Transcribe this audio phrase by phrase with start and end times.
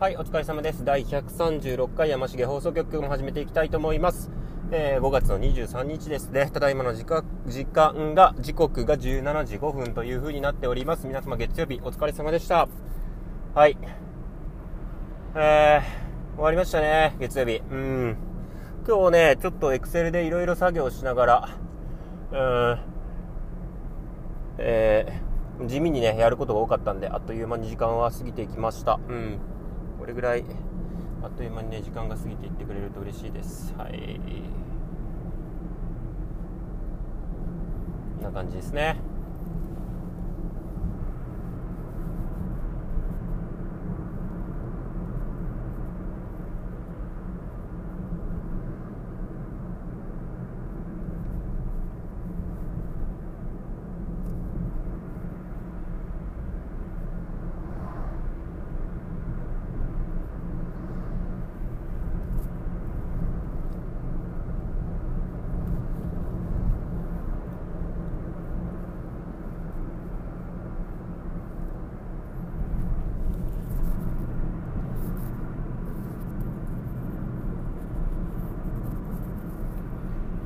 [0.00, 0.84] はい、お疲れ様です。
[0.84, 4.30] 第136回山重放送局も始めていきたいと思います。
[4.70, 6.48] えー5月の23日ですね。
[6.52, 11.08] ただいまの時間時間が、時刻が17時5分という風になっております。
[11.08, 12.68] 皆様月曜日お疲れ様でした。
[13.56, 13.76] はい。
[15.34, 17.60] えー、終わりましたね、月曜日。
[17.68, 18.16] うん。
[18.86, 21.48] 今日ね、ちょっとエクセルでいろいろ作業しながら、
[22.30, 22.78] うん、
[24.58, 29.00] えー地味にね、やることが多かったんで、あっという間に時間は過ぎていきました。
[29.08, 29.57] うん。
[30.08, 30.44] これぐらい、
[31.22, 33.74] あっという間にね、時間が過ぎていってくれると嬉しいです。
[33.76, 34.18] はい。
[38.16, 39.07] こんな感じですね。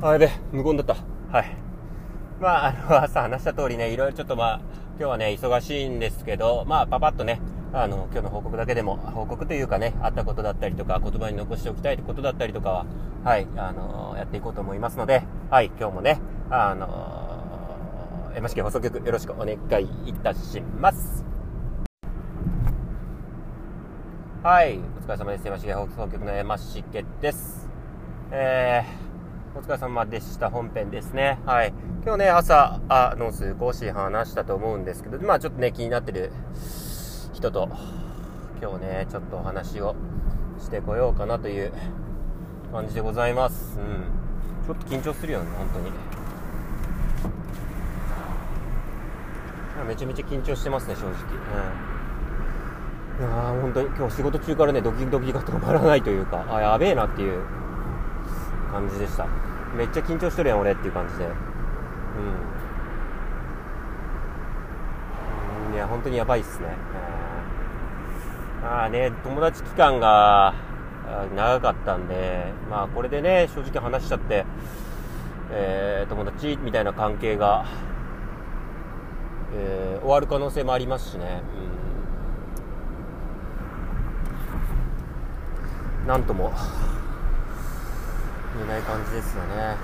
[0.00, 0.96] あ、やべ、無言だった。
[1.36, 1.56] はい。
[2.40, 7.40] まあ、あの、朝話した通りね、いろいろちょっとまあ、今日はね、忙しいんですけど、まあ、パパッとね、
[7.72, 12.86] あの、今日の報告だけでも、報告というかね、あったことだったりとか、言葉に残しておきたいことだったりとかは、
[13.24, 21.24] はい、あの、やっていこうと思いますので、はい、今日もね、あの、山重放送局よろしくお願いいたします。
[24.44, 25.44] はい、お疲れ様です。
[25.44, 26.84] 山重放送局の山重
[27.20, 27.68] です。
[28.30, 29.07] えー、
[29.58, 30.50] お疲れ様でした。
[30.50, 31.40] 本編ですね。
[31.44, 31.72] はい。
[32.04, 36.30] 今日ね、朝、あの、少し話したと思うんですけど、まあちょっとね、気になってる
[37.32, 37.68] 人と、
[38.62, 39.96] 今日ね、ちょっとお話を
[40.60, 41.72] してこようかなという
[42.70, 43.80] 感じでございます。
[43.80, 44.04] うん。
[44.64, 45.90] ちょっと緊張するよね、本当に。
[49.88, 51.10] めちゃめちゃ緊張してますね、正直。
[51.10, 51.14] う
[53.20, 53.26] ん。
[53.26, 57.42] いやー、本当に今日仕事中からね、ドキドキが止まらないというか、あ、やべえなっていう
[58.70, 61.24] 感じでしためっちゃ緊張してるやん俺っていう感じで。
[61.24, 61.28] う
[65.72, 65.74] ん。
[65.74, 66.68] いや本当にやばいっすね。
[68.62, 70.54] まあね友達期間が
[71.34, 74.44] 長かったんでまあこれでね正直話しちゃって
[75.50, 77.64] えー友達みたいな関係が、
[79.54, 81.42] えー終わる可能性もありますしね、
[86.02, 86.52] うん、なんとも。
[88.56, 89.76] 言えない感じですよね。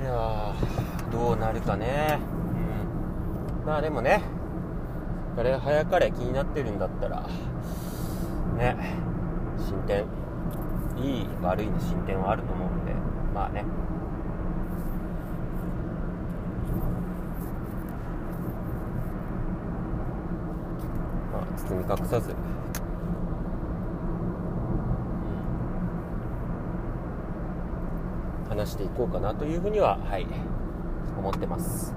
[0.00, 0.54] いや
[1.10, 2.18] どうなるかね。
[3.60, 4.22] うん、まあでもね、
[5.38, 7.28] あれ早かれ気になってるんだったら
[8.56, 8.76] ね
[9.56, 10.04] 進展。
[10.96, 12.92] いい悪いの進展はあると思うんで
[13.32, 13.62] まあね。
[21.32, 22.34] まあ包み隠さず。
[28.48, 30.26] 話していこうかなというふうにははい
[31.16, 31.94] 思ってます。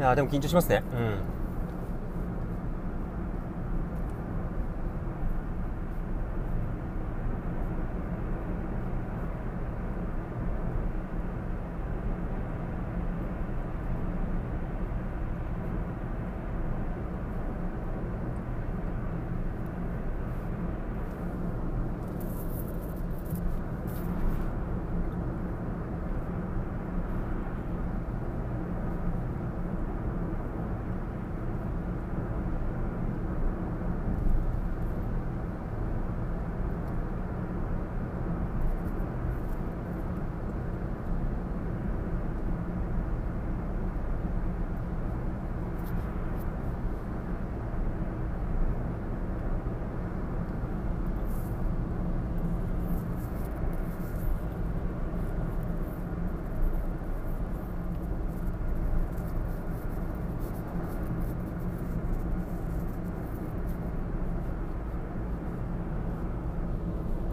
[0.00, 0.82] いやでも緊張しますね。
[0.94, 1.39] うん。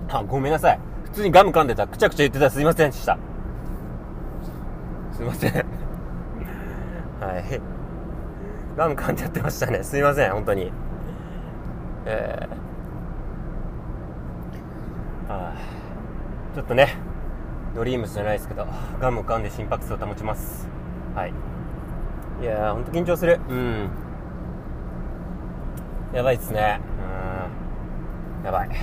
[0.10, 0.80] あ、ごめんなさい。
[1.06, 1.88] 普通にガム噛んでた。
[1.88, 2.50] くちゃくちゃ言ってた。
[2.50, 3.18] すいませんでした。
[5.14, 5.54] すいません。
[5.54, 5.60] は
[7.40, 7.62] い。
[8.78, 9.84] ガム噛んじゃってましたね。
[9.84, 10.72] すいません本当に。
[12.06, 15.54] えー、あ
[16.54, 16.96] ちょっとね
[17.76, 18.66] ドリームスじゃないですけど
[19.02, 20.68] ガム噛んで心拍数を保ちます。
[21.16, 21.34] はい。
[22.42, 23.40] いやーほんと緊張する。
[23.50, 23.90] うん。
[26.14, 26.80] やばいっすね。
[28.42, 28.46] うん。
[28.46, 28.76] やばいや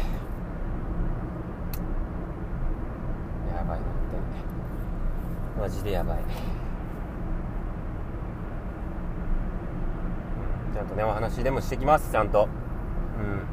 [3.65, 4.25] ばい本当に
[5.61, 6.19] マジでやばい。
[10.75, 12.49] ちゃんとねお話でもしてきますちゃんと。
[13.19, 13.47] うん。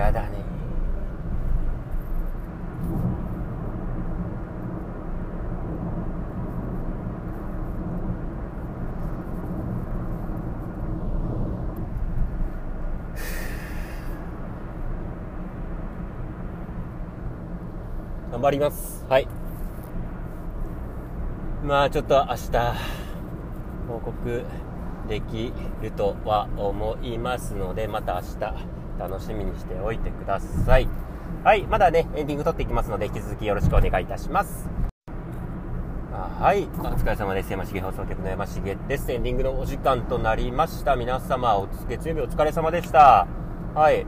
[0.00, 0.28] 嫌だね。
[18.32, 19.04] 頑張ります。
[19.06, 19.28] はい。
[21.62, 22.48] まあちょっと明日
[23.86, 24.44] 報告
[25.08, 30.86] できるとは思いますのでまた明日楽しみにしておいてください。
[31.42, 34.68] はいまだねエンディング撮っていきますので引き続きよろしくお願いいたします。
[36.40, 36.64] はい。
[36.64, 37.50] お疲れ様です。
[37.50, 39.10] 山重放送局の山重です。
[39.12, 40.96] エンディングのお時間となりました。
[40.96, 43.26] 皆様お月曜日お疲れ様でした。
[43.74, 44.00] はい。
[44.00, 44.06] 比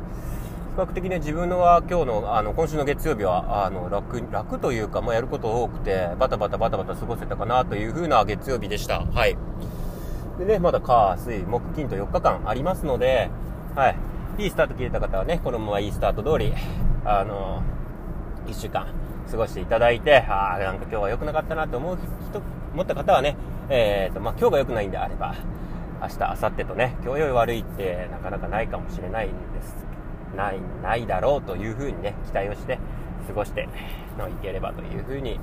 [0.77, 9.01] 較的ね、自分のは今日の、あの、今週の月曜日は、あの、楽、楽というか、まあ、やること多くて、バタバタバタバタ過ごせたかなという風な月曜日でした。
[9.01, 9.37] はい。
[10.39, 13.31] でね、まだ火、水、木、金と4日間ありますので、
[13.75, 13.97] はい。
[14.39, 16.53] いいスタート切れた方はね、このままいいスタート通り、
[17.05, 17.63] あの、
[18.47, 18.87] 1週間
[19.31, 21.99] 過ごしていただいて、ああ、なんか今日は良くなかったなと思う
[22.31, 22.43] 人、
[22.73, 23.37] 思った方はね、
[23.69, 25.35] えっ、ー、と、まあ、今日が良くないんであれば、
[26.01, 29.77] 明日、明後日とね、今日より悪いってなかなかないかもしれないんです
[30.35, 32.79] ない、ないだろうというふうにね、期待をして
[33.29, 33.69] 過ごして
[34.19, 35.39] のいければというふうに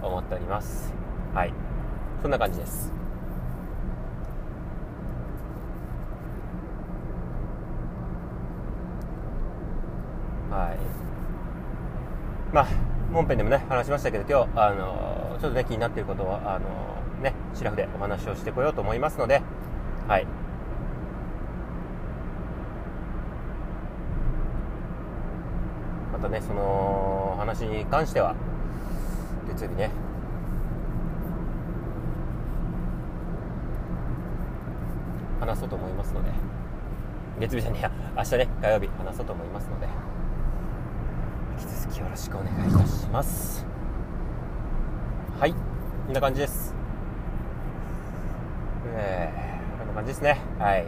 [0.00, 0.94] 思っております。
[1.34, 1.52] はい。
[2.22, 3.01] そんな感じです。
[10.52, 12.54] はい。
[12.54, 12.66] まあ、
[13.12, 19.42] 本編でもね、話しましたけど、今日、あの、ちょっとね、気になっていることを、あの、ね、シラフでお話をしてこようと思いますので、
[20.08, 20.26] はい
[26.12, 26.18] ま。
[26.18, 28.34] たねその話に関しては
[29.48, 29.90] 月曜日ね
[35.40, 36.30] 話そうと思いますので
[37.40, 40.11] 月曜日じゃねえや明日ね火曜日話そうと思いますので
[42.02, 43.64] よろしくお願いいたします。
[45.38, 45.58] はいこ
[46.10, 46.74] んな感じです。
[48.96, 50.40] えー、こんな感じですね。
[50.58, 50.84] はい。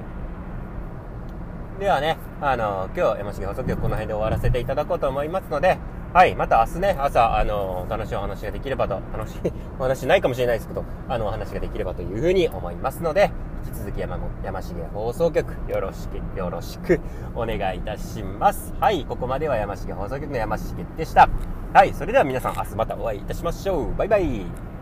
[1.79, 5.79] ではね、あの、今日、山重放送局この辺で終わらせていただこうと思いますので、
[6.15, 13.33] はい、また明日ね、朝、あの、楽しいお話ができればと、楽しい お話ないかもしれないですけど、あの、お話ができればというふうに思いますので、
[13.67, 17.01] 引き続き山山重放送局、よろしく、よろしく
[17.35, 18.73] お願いいたします。
[18.79, 21.29] はい、ここまでは山重放送局の山重でした。
[21.73, 23.97] はい、それでは皆さん、明日またお会いいたしましょう。
[23.97, 24.74] バイバイ。